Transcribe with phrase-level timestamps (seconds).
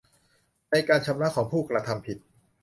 [0.71, 2.17] ในการชำระของผู้กระทำผิด